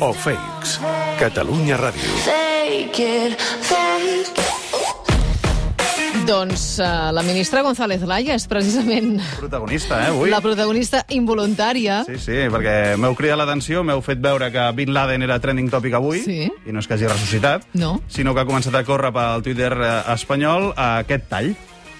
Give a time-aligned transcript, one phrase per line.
[0.00, 0.78] o fakes.
[1.18, 2.12] Catalunya Ràdio.
[2.24, 4.50] Fake it, fake it.
[6.26, 10.30] Doncs uh, la ministra González Laya és precisament Protagonista, eh, avui?
[10.30, 12.02] la protagonista involuntària.
[12.06, 15.94] Sí, sí, perquè m'heu cridat l'atenció, m'heu fet veure que Bin Laden era trending topic
[15.98, 16.44] avui, Sí.
[16.66, 18.00] i no és que hagi ressuscitat, No.
[18.06, 21.54] sinó que ha començat a córrer pel Twitter eh, espanyol a aquest tall.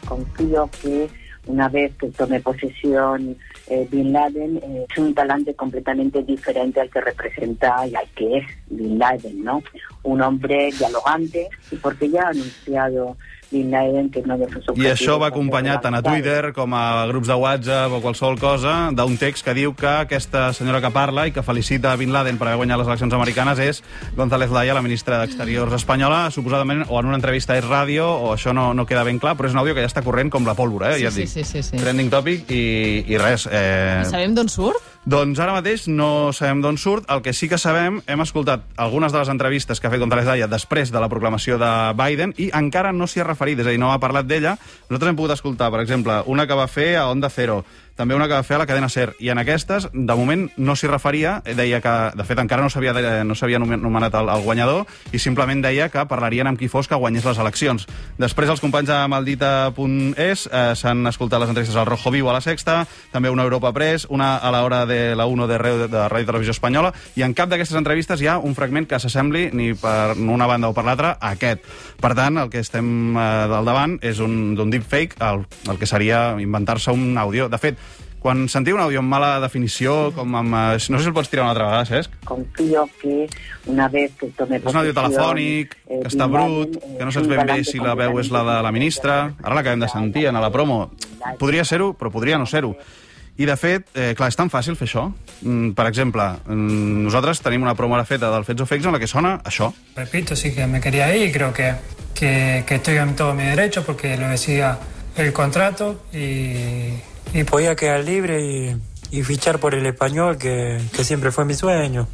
[0.07, 1.09] confío que
[1.47, 3.37] una vez que tome posesión
[3.71, 8.39] eh, Bin Laden, eh, es un talante completamente diferente al que representa y al que
[8.39, 9.63] es Bin Laden, ¿no?
[10.03, 13.17] Un hombre dialogante, y porque ya ha anunciado
[13.51, 16.75] Bin Laden que uno de sus I això va es acompanyat tant a Twitter com
[16.75, 20.93] a grups de WhatsApp o qualsevol cosa d'un text que diu que aquesta senyora que
[20.95, 23.83] parla i que felicita Bin Laden per haver guanyat les eleccions americanes és
[24.17, 28.35] González Laya, la ministra d'Exteriors espanyola, suposadament o en una entrevista a És Ràdio o
[28.35, 30.47] això no, no queda ben clar, però és un àudio que ja està corrent com
[30.47, 31.01] la pólvora, eh?
[31.01, 31.33] Sí, ja et sí, dic.
[31.35, 31.83] sí, sí, sí.
[31.83, 32.65] Trending topic i,
[33.11, 33.49] i res.
[33.51, 34.07] Eh...
[34.11, 34.91] Sabem d'on surt?
[35.09, 37.07] Doncs ara mateix no sabem d'on surt.
[37.09, 40.29] El que sí que sabem, hem escoltat algunes de les entrevistes que ha fet González
[40.29, 43.73] Daya després de la proclamació de Biden i encara no s'hi ha referit, és a
[43.73, 44.59] dir, no ha parlat d'ella.
[44.91, 47.63] Nosaltres hem pogut escoltar, per exemple, una que va fer a Onda Cero,
[48.01, 50.73] també una que va fer a la cadena SER, i en aquestes, de moment, no
[50.77, 53.37] s'hi referia, deia que, de fet, encara no s'havia de- no
[53.77, 57.39] nomenat el, el guanyador, i simplement deia que parlarien amb qui fos que guanyés les
[57.39, 57.85] eleccions.
[58.19, 62.41] Després, els companys de Maldita.es eh, s'han escoltat les entrevistes al Rojo Vivo a la
[62.41, 66.27] Sexta, també una Europa Press, una a l'hora de la 1 de, Reu- de Ràdio
[66.31, 70.17] Televisió Espanyola, i en cap d'aquestes entrevistes hi ha un fragment que s'assembli ni per
[70.17, 71.65] una banda o per l'altra a aquest.
[72.01, 75.87] Per tant, el que estem eh, del davant és un, d'un deepfake, el, el que
[75.91, 77.49] seria inventar-se un àudio.
[77.51, 77.79] De fet,
[78.21, 80.55] quan sentiu un àudio amb mala definició, com amb...
[80.55, 82.11] eh, No sé si el pots tirar una altra vegada, Cesc.
[82.25, 83.27] Confío que
[83.67, 87.13] una vez que tome És un àudio telefònic, eh, que està brut, eh, que no
[87.13, 89.33] saps ben bé si la veu és la de la ministra.
[89.43, 90.91] Ara l'acabem de sentir en la promo.
[91.39, 92.75] Podria ser-ho, però podria no ser-ho.
[93.41, 95.07] I, de fet, eh, clar, és tan fàcil fer això.
[95.41, 98.93] Mm, per exemple, mm, nosaltres tenim una promo ara feta del Fets o Fakes en
[98.93, 99.73] la que sona això.
[99.97, 101.73] Repito, sí que me quería ir y creo que,
[102.15, 104.79] que, que estoy en todo mi derecho porque lo decía
[105.17, 106.95] el contrato y,
[107.33, 108.77] y podía quedar libre y,
[109.11, 112.09] y fichar por el español que, que siempre fue mi sueño.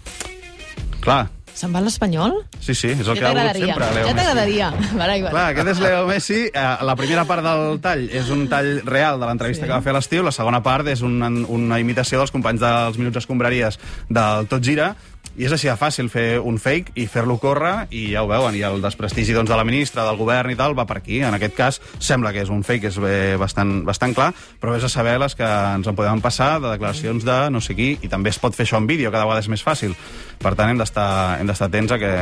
[1.01, 2.35] Clar, Se'n va a l'Espanyol?
[2.61, 3.67] sí, sí, és el Ja que ha volgut t'agradaria.
[3.73, 4.17] sempre, Leo Ja Messi.
[4.19, 4.67] t'agradaria.
[5.01, 5.33] Vale, igual.
[5.33, 6.41] Clar, aquest és Leo Messi.
[6.53, 9.69] Eh, la primera part del tall és un tall real de l'entrevista Sí.
[9.71, 10.23] que va fer a l'estiu.
[10.27, 13.79] La segona part és una, una imitació dels companys dels Minuts Escombraries
[14.11, 14.91] del Tot Gira.
[15.37, 18.55] I és així de fàcil fer un fake i fer-lo córrer, i ja ho veuen,
[18.57, 21.21] i el desprestigi doncs, de la ministra, del govern i tal, va per aquí.
[21.27, 24.85] En aquest cas, sembla que és un fake, és bé, bastant, bastant clar, però vés
[24.87, 28.09] a saber les que ens en podem passar de declaracions de no sé qui, i
[28.09, 29.93] també es pot fer això en vídeo, cada vegada és més fàcil.
[30.41, 32.13] Per tant, hem d'estar atents a que,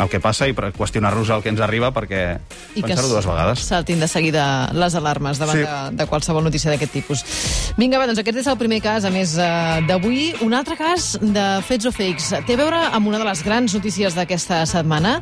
[0.00, 2.38] al que passa i per qüestionar-nos el que ens arriba perquè
[2.80, 3.60] pensar-ho dues vegades.
[3.60, 5.64] saltin de seguida les alarmes davant Sí.
[5.64, 7.24] de, de qualsevol notícia d'aquest tipus.
[7.76, 10.32] Vinga, va, doncs aquest és el primer cas, a més eh, d'avui.
[10.40, 12.31] Un altre cas de fets o fakes.
[12.46, 15.18] Té a veure amb una de les grans notícies d'aquesta setmana,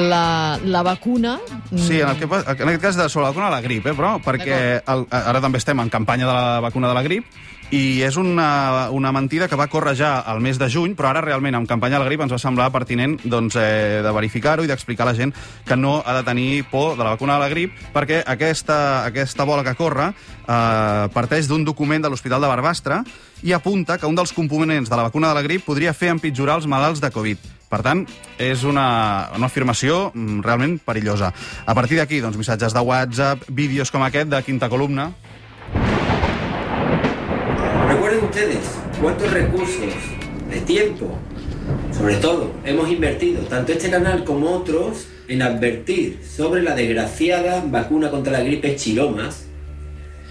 [0.00, 1.36] la, la vacuna.
[1.74, 3.96] Sí, en, el que, en aquest cas de sobre la vacuna de la grip, eh,
[3.96, 7.28] però perquè el, ara també estem en campanya de la vacuna de la grip
[7.74, 11.22] i és una, una mentida que va córrer ja al mes de juny, però ara
[11.24, 15.06] realment en campanya la grip ens va semblar pertinent doncs, eh, de verificar-ho i d'explicar
[15.06, 15.34] a la gent
[15.66, 19.46] que no ha de tenir por de la vacuna de la grip perquè aquesta, aquesta
[19.48, 23.02] bola que corre eh, parteix d'un document de l'Hospital de Barbastre
[23.42, 26.60] i apunta que un dels components de la vacuna de la grip podria fer empitjorar
[26.60, 27.50] els malalts de Covid.
[27.74, 28.04] Per tant,
[28.38, 28.86] és una,
[29.34, 31.32] una afirmació mm, realment perillosa.
[31.66, 35.10] A partir d'aquí, doncs, missatges de WhatsApp, vídeos com aquest de Quinta Columna,
[38.04, 38.58] Recuerden ustedes
[39.00, 39.94] cuántos recursos
[40.50, 41.18] de tiempo,
[41.90, 48.10] sobre todo, hemos invertido, tanto este canal como otros, en advertir sobre la desgraciada vacuna
[48.10, 49.46] contra la gripe chilomas,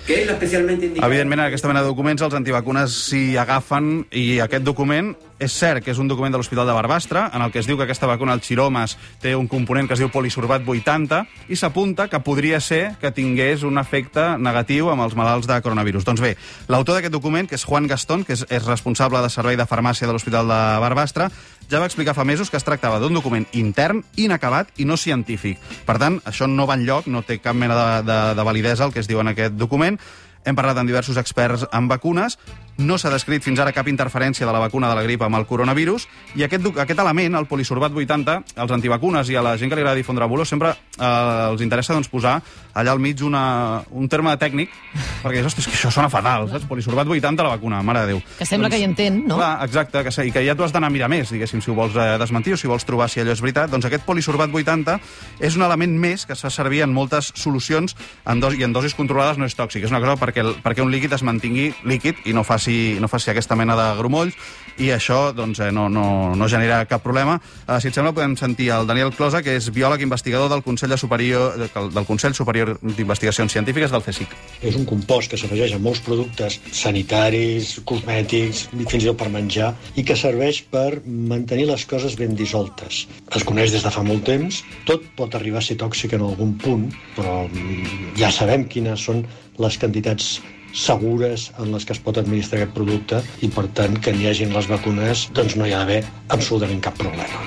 [0.06, 1.12] que es lo especialmente indicado.
[1.12, 5.83] Evidentment, en aquesta mena de documents els antivacunes s'hi agafen i aquest document és cert
[5.83, 8.07] que és un document de l'Hospital de Barbastre en el que es diu que aquesta
[8.09, 12.59] vacuna, el Chiromas, té un component que es diu polisorbat 80 i s'apunta que podria
[12.63, 16.06] ser que tingués un efecte negatiu amb els malalts de coronavirus.
[16.07, 16.35] Doncs bé,
[16.68, 20.07] l'autor d'aquest document, que és Juan Gastón, que és, és responsable de servei de farmàcia
[20.07, 21.29] de l'Hospital de Barbastre,
[21.69, 25.62] ja va explicar fa mesos que es tractava d'un document intern, inacabat i no científic.
[25.88, 28.94] Per tant, això no va enlloc, no té cap mena de, de, de validesa el
[28.94, 30.00] que es diu en aquest document.
[30.45, 32.38] Hem parlat amb diversos experts en vacunes,
[32.78, 35.45] no s'ha descrit fins ara cap interferència de la vacuna de la grip amb el
[35.45, 39.78] coronavirus, i aquest, aquest element, el polisorbat 80, als antivacunes i a la gent que
[39.78, 42.40] li agrada difondre bulos, sempre eh, els interessa doncs, posar
[42.74, 44.74] allà al mig una, un terme tècnic,
[45.22, 46.66] perquè ostres, que això sona fatal, saps?
[46.69, 48.22] Polisorbat 80 la vacuna, mare de Déu.
[48.40, 49.38] Que sembla que hi entén, no?
[49.38, 51.78] Clar, exacte, que, i que ja tu has d'anar a mirar més, diguéssim, si ho
[51.78, 53.69] vols eh, desmentir o si vols trobar si allò és veritat.
[53.72, 54.98] Doncs aquest polisorbat 80
[55.45, 57.94] és un element més que es fa servir en moltes solucions
[58.25, 59.86] en dos, i en dosis controlades no és tòxic.
[59.86, 62.97] És una cosa per perquè, el, perquè un líquid es mantingui líquid i no faci,
[63.00, 64.33] no faci aquesta mena de grumolls,
[64.81, 67.38] i això doncs, eh, no, no, no genera cap problema.
[67.68, 70.89] Eh, si et sembla, podem sentir el Daniel Closa, que és biòleg investigador del Consell,
[70.89, 74.33] de Superior, del Consell Superior d'Investigacions Científiques del CSIC.
[74.65, 79.74] És un compost que s'afegeix a molts productes sanitaris, cosmètics, fins i tot per menjar,
[79.95, 83.06] i que serveix per mantenir les coses ben dissoltes.
[83.33, 86.57] Es coneix des de fa molt temps, tot pot arribar a ser tòxic en algun
[86.57, 89.24] punt, però mm, ja sabem quines són
[89.59, 90.41] les quantitats
[90.73, 94.53] segures en les que es pot administrar aquest producte i, per tant, que n'hi hagin
[94.55, 96.01] les vacunes, doncs no hi ha d'haver
[96.33, 97.45] absolutament cap problema.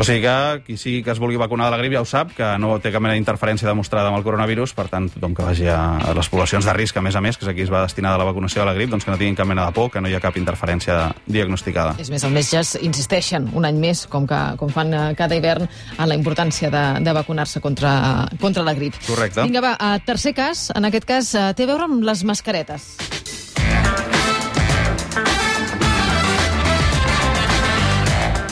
[0.00, 2.30] O sigui que qui sigui que es vulgui vacunar de la grip ja ho sap,
[2.32, 5.66] que no té cap mena d'interferència demostrada amb el coronavirus, per tant, tothom que vagi
[5.68, 8.14] a les poblacions de risc, a més a més, que és aquí es va destinar
[8.14, 10.00] a la vacunació de la grip, doncs que no tinguin cap mena de por, que
[10.00, 10.96] no hi ha cap interferència
[11.26, 11.96] diagnosticada.
[12.00, 15.68] És més, els metges insisteixen un any més, com, que, com fan eh, cada hivern,
[15.98, 17.92] en la importància de, de vacunar-se contra,
[18.40, 18.96] contra la grip.
[19.04, 19.44] Correcte.
[19.44, 19.74] Vinga, va,
[20.06, 22.49] tercer cas, en aquest cas, eh, té a veure amb les mascaretes.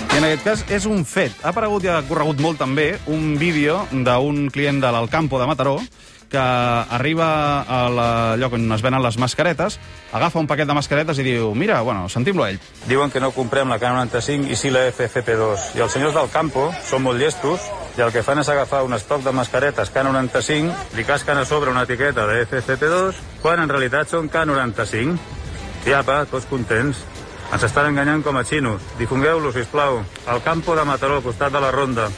[0.08, 1.34] I en aquest cas és un fet.
[1.42, 5.76] Ha aparegut i ha corregut molt també un vídeo d'un client de l'Alcampo de Mataró
[6.28, 9.78] que arriba a lloc on es venen les mascaretes,
[10.12, 12.60] agafa un paquet de mascaretes i diu mira, bueno, sentim-lo ell.
[12.88, 15.74] Diuen que no comprem la K95 i sí la FFP2.
[15.78, 17.64] I els senyors del campo són molt llestos
[17.98, 21.72] i el que fan és agafar un estoc de mascaretes K95, li casquen a sobre
[21.72, 25.16] una etiqueta de FFP2, quan en realitat són K95.
[25.88, 27.00] I apa, tots contents.
[27.48, 28.82] Ens estan enganyant com a xinos.
[29.00, 30.02] Difongueu-lo, sisplau.
[30.28, 32.10] Al campo de Mataró, al costat de la ronda.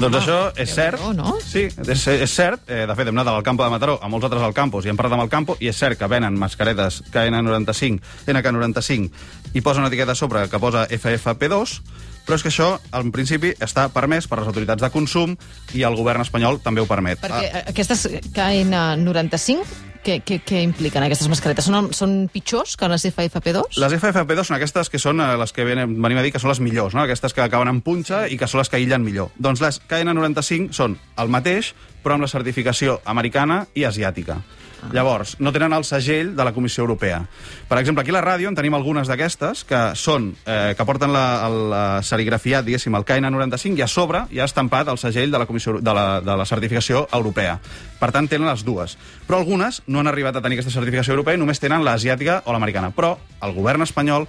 [0.00, 1.00] Doncs això és cert.
[1.00, 1.36] no, no?
[1.42, 2.66] Sí, és, és cert.
[2.68, 4.92] Eh, de fet, hem anat al campo de Mataró, a molts altres al campus, i
[4.92, 9.10] hem parlat amb el campo, i és cert que venen mascaretes KN95, NK95,
[9.54, 11.78] i posa una etiqueta a sobre que posa FFP2,
[12.26, 15.36] però és que això, en principi, està permès per les autoritats de consum
[15.78, 17.22] i el govern espanyol també ho permet.
[17.22, 17.66] Perquè ah.
[17.70, 21.66] aquestes KN95 què, què, què impliquen aquestes mascaretes?
[21.66, 23.78] Són, són pitjors que les FFP2?
[23.82, 26.52] Les FFP2 són aquestes que són eh, les que venim, venim a dir que són
[26.52, 27.02] les millors, no?
[27.02, 29.32] aquestes que acaben en punxa i que són les que aïllen millor.
[29.42, 31.72] Doncs les KN95 són el mateix,
[32.04, 34.38] però amb la certificació americana i asiàtica.
[34.82, 34.90] Ah.
[34.92, 37.22] Llavors, no tenen el segell de la Comissió Europea.
[37.68, 41.12] Per exemple, aquí a la ràdio en tenim algunes d'aquestes que són, eh, que porten
[41.12, 45.40] la, la serigrafiat, diguéssim, el KN95 i a sobre hi ha estampat el segell de
[45.42, 47.58] la, Comissió, de la, de la certificació europea.
[48.00, 48.96] Per tant, tenen les dues.
[49.26, 52.52] Però algunes no han arribat a tenir aquesta certificació europea i només tenen l'asiàtica o
[52.54, 52.92] l'americana.
[52.96, 54.28] Però el govern espanyol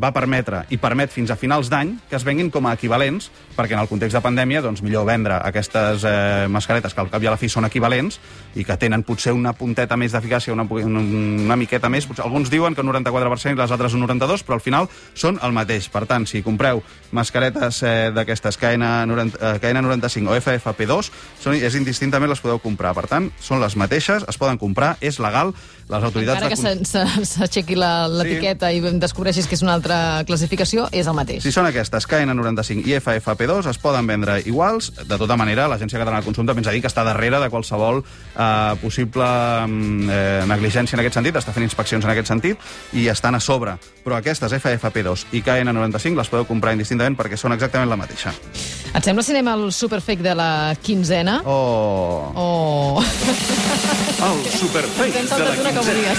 [0.00, 3.76] va permetre i permet fins a finals d'any que es venguin com a equivalents, perquè
[3.76, 7.30] en el context de pandèmia doncs millor vendre aquestes eh, mascaretes que al cap i
[7.30, 8.18] a la fi són equivalents
[8.54, 12.06] i que tenen potser una punteta més d'eficàcia, una, una, miqueta més.
[12.06, 15.38] Potser, alguns diuen que un 94% i les altres un 92%, però al final són
[15.42, 15.88] el mateix.
[15.90, 16.82] Per tant, si compreu
[17.14, 21.10] mascaretes eh, d'aquestes KN90, eh, KN95 o FFP2,
[21.42, 22.94] són, és indistintament les podeu comprar.
[22.98, 25.54] Per tant, són les mateixes, es poden comprar, és legal,
[25.88, 26.40] les autoritats...
[26.40, 28.80] Encara que s'aixequi l'etiqueta sí.
[28.80, 29.98] i descobreixis que és una altra
[30.28, 31.44] classificació, és el mateix.
[31.44, 34.90] Si són aquestes, KN95 i FFP2, es poden vendre iguals.
[35.04, 37.50] De tota manera, l'Agència Catalana de Consum també ens ha dit que està darrere de
[37.52, 39.28] qualsevol eh, possible
[39.66, 43.42] mm, eh, negligència en aquest sentit, està fent inspeccions en aquest sentit, i estan a
[43.44, 43.76] sobre.
[44.04, 48.32] Però aquestes, FFP2 i KN95, les podeu comprar indistintament perquè són exactament la mateixa.
[48.94, 50.50] Et sembla si anem al superfake de la
[50.80, 51.40] quinzena?
[51.44, 52.32] Oh...
[52.34, 53.04] Oh...
[54.44, 56.18] El superfake de la que volies.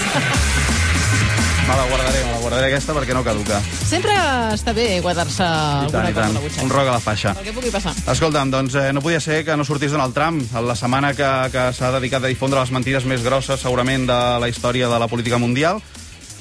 [1.66, 3.58] Me la guardaré, me la guardaré aquesta perquè no caduca.
[3.88, 4.14] Sempre
[4.54, 6.62] està bé guardar-se alguna cosa a la butxaca.
[6.62, 7.32] Un roc a la faixa.
[7.40, 7.94] El que pugui passar.
[8.12, 11.68] Escolta'm, doncs eh, no podia ser que no sortís Donald Trump la setmana que, que
[11.74, 15.42] s'ha dedicat a difondre les mentides més grosses, segurament, de la història de la política
[15.42, 15.82] mundial,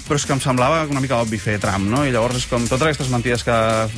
[0.06, 2.04] però és que em semblava una mica obvi fer Trump, no?
[2.06, 3.56] I llavors és com totes aquestes mentides que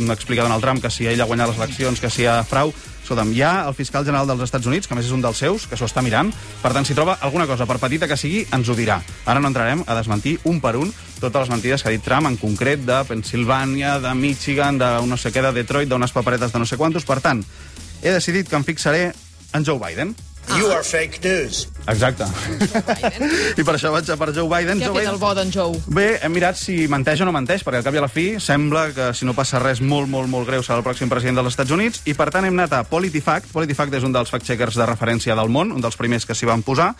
[0.08, 2.74] m'explica Donald Trump, que si ell ha guanyat les eleccions, que si hi ha frau...
[3.08, 5.64] Escolta'm, hi ha el fiscal general dels Estats Units, que més és un dels seus,
[5.72, 6.28] que s'ho està mirant,
[6.60, 8.98] per tant, si troba alguna cosa, per petita que sigui, ens ho dirà.
[9.24, 12.28] Ara no entrarem a desmentir un per un totes les mentides que ha dit Trump,
[12.28, 16.60] en concret de Pensilvània, de Michigan, de no sé què, de Detroit, d'unes paperetes de
[16.60, 17.08] no sé quantos.
[17.08, 17.40] Per tant,
[18.04, 19.14] he decidit que em fixaré
[19.56, 20.12] en Joe Biden.
[20.56, 21.68] You are fake news.
[21.92, 22.24] Exacte.
[23.60, 24.80] I per això vaig a per Joe Biden.
[24.80, 25.14] Què ha Joe fet Biden...
[25.14, 25.82] el bo d'en Joe?
[25.92, 28.28] Bé, hem mirat si menteix o no menteix, perquè al cap i a la fi
[28.44, 31.52] sembla que si no passa res molt, molt, molt greu serà el pròxim president dels
[31.52, 33.52] Estats Units, i per tant hem anat a PolitiFact.
[33.52, 36.64] PolitiFact és un dels fact-checkers de referència del món, un dels primers que s'hi van
[36.64, 36.94] posar,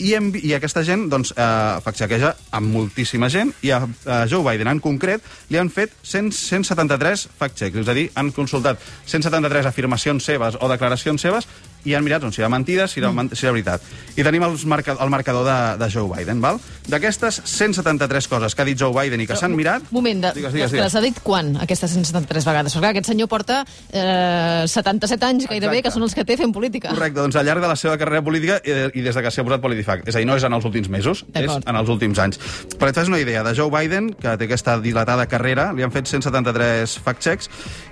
[0.00, 4.44] i, hem, i aquesta gent doncs, eh, fact-checkeja amb moltíssima gent, i a, a Joe
[4.46, 9.68] Biden en concret li han fet 100, 173 fact-checks, és a dir, han consultat 173
[9.68, 11.48] afirmacions seves o declaracions seves
[11.84, 13.34] i han mirat doncs, si era mentida, si era, mm.
[13.34, 13.84] si era veritat.
[14.16, 16.60] I tenim els marca, el marcador de, de Joe Biden, val?
[16.90, 19.86] D'aquestes 173 coses que ha dit Joe Biden i que s'han mirat...
[19.94, 22.74] Moment, de, Digues, digues, digues, les ha dit quan, aquestes 173 vegades?
[22.74, 23.60] Perquè clar, aquest senyor porta
[23.92, 25.86] eh, 77 anys gairebé, Exacte.
[25.88, 26.92] que són els que té fent política.
[26.94, 29.42] Correcte, doncs al llarg de la seva carrera política i, i des de que s'hi
[29.42, 30.10] ha posat PolitiFact.
[30.10, 32.40] És a dir, no és en els últims mesos, és en els últims anys.
[32.76, 35.94] Per et fas una idea, de Joe Biden, que té aquesta dilatada carrera, li han
[35.94, 37.50] fet 173 fact-checks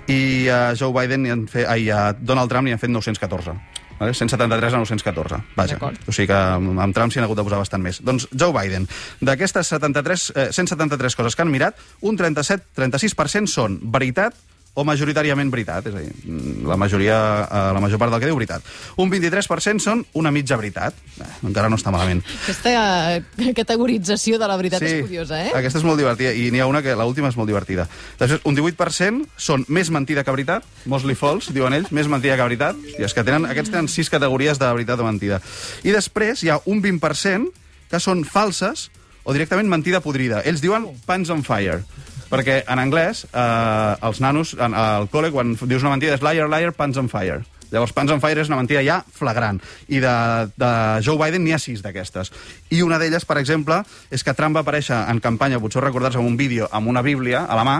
[0.09, 3.78] i a Joe Biden i, han fet, ai, a Donald Trump li han fet 914.
[3.99, 4.13] Vale?
[4.13, 5.41] 173 a 914.
[5.57, 5.79] Vaja.
[6.07, 8.01] O sigui que amb Trump s'hi han hagut de posar bastant més.
[8.05, 8.87] Doncs Joe Biden,
[9.21, 14.37] d'aquestes 73, eh, 173 coses que han mirat, un 37, 36% són veritat
[14.79, 16.35] o majoritàriament veritat, és a dir,
[16.67, 18.65] la majoria, eh, la major part del que diu veritat.
[19.01, 20.95] Un 23% són una mitja veritat.
[21.19, 22.23] Eh, encara no està malament.
[22.43, 22.73] Aquesta
[23.17, 25.51] eh, categorització de la veritat és curiosa, eh?
[25.59, 27.89] aquesta és molt divertida, i n'hi ha una que l'última és molt divertida.
[28.19, 32.47] Després, un 18% són més mentida que veritat, mostly false, diuen ells, més mentida que
[32.47, 32.79] veritat.
[32.79, 35.41] Hòstia, és que tenen, aquests tenen sis categories de veritat o mentida.
[35.83, 37.51] I després hi ha un 20%
[37.89, 38.87] que són falses
[39.23, 40.43] o directament mentida podrida.
[40.47, 41.81] Ells diuen pants on fire.
[42.29, 46.49] Perquè en anglès, eh, els nanos, en, al col·le, quan dius una mentida, és liar,
[46.51, 47.41] liar, pants on fire.
[47.69, 49.59] Llavors, Pants on Fire és una mentida ja flagrant.
[49.93, 50.13] I de,
[50.57, 50.69] de
[51.05, 52.31] Joe Biden n'hi ha sis d'aquestes.
[52.73, 56.25] I una d'elles, per exemple, és que Trump va aparèixer en campanya, potser recordar-se, en
[56.25, 57.77] un vídeo amb una bíblia a la mà,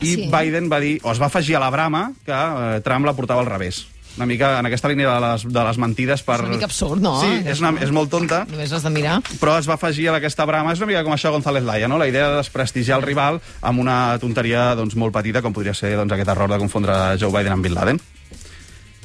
[0.00, 0.30] i Sí.
[0.32, 3.42] Biden va dir, o es va afegir a la brama, que eh, Trump la portava
[3.44, 3.86] al revés.
[4.18, 6.40] Una mica en aquesta línia de les, de les mentides per...
[6.40, 7.14] És una mica absurd, no?
[7.22, 9.20] Sí, és, una, és molt tonta, Només has de mirar.
[9.38, 11.98] però es va afegir a aquesta brama, és una mica com això González Laia, no?
[12.02, 15.94] la idea de desprestigiar el rival amb una tonteria doncs, molt petita, com podria ser
[15.96, 18.00] doncs, aquest error de confondre Joe Biden amb Bin Laden.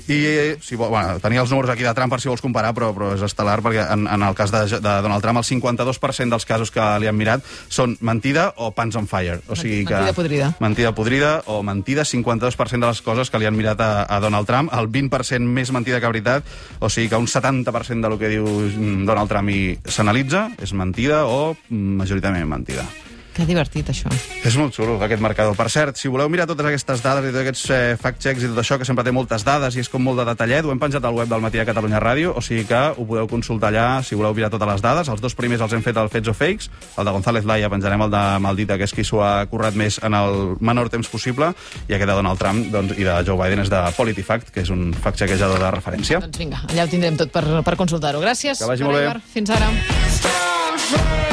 [0.08, 2.90] I, si vol, bueno, tenia els números aquí de Trump per si vols comparar, però,
[2.96, 6.48] però és estel·lar, perquè en, en el cas de, de Donald Trump el 52% dels
[6.50, 9.40] casos que li han mirat són mentida o pants on fire.
[9.48, 10.50] O sigui que, Mentida podrida.
[10.60, 14.50] Mentida podrida o mentida, 52% de les coses que li han mirat a, a Donald
[14.50, 16.52] Trump, el 20% més mentida que veritat,
[16.84, 21.24] o sigui que un 70% del que diu mm, Donald Trump i s'analitza és mentida
[21.30, 22.88] o mm, majoritàriament mentida.
[23.34, 24.12] Que divertit, això.
[24.46, 25.56] És molt xulo, aquest marcador.
[25.58, 28.62] Per cert, si voleu mirar totes aquestes dades i tots aquests eh, fact-checks i tot
[28.62, 31.06] això, que sempre té moltes dades i és com molt de detallet, ho hem penjat
[31.10, 34.14] al web del Matí de Catalunya Ràdio, o sigui que ho podeu consultar allà si
[34.20, 35.10] voleu mirar totes les dades.
[35.10, 38.06] Els dos primers els hem fet al Fets o Fakes, el de González Laia penjarem
[38.06, 41.50] el de Maldita, que és qui s'ho ha currat més en el menor temps possible,
[41.88, 44.70] i aquest de Donald Trump doncs, i de Joe Biden és de PolitiFact, que és
[44.74, 46.22] un fact-checkejador de referència.
[46.22, 48.22] Doncs vinga, allà ho tindrem tot per, per consultar-ho.
[48.22, 48.62] Gràcies.
[48.62, 49.22] Que vagi molt bé.
[49.34, 51.33] Fins ara.